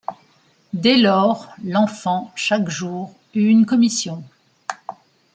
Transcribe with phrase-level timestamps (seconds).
[0.73, 4.23] Dès lors, l’enfant, chaque jour, eut une commission.